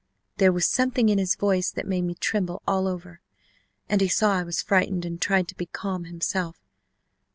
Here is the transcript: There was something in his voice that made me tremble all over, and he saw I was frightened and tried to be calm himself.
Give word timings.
There 0.37 0.51
was 0.51 0.65
something 0.65 1.09
in 1.09 1.19
his 1.19 1.35
voice 1.35 1.69
that 1.69 1.85
made 1.85 2.01
me 2.05 2.15
tremble 2.15 2.63
all 2.67 2.87
over, 2.87 3.21
and 3.87 4.01
he 4.01 4.07
saw 4.07 4.33
I 4.33 4.41
was 4.43 4.59
frightened 4.59 5.05
and 5.05 5.21
tried 5.21 5.47
to 5.49 5.55
be 5.55 5.67
calm 5.67 6.05
himself. 6.05 6.59